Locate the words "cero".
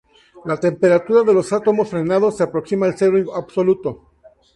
2.97-3.35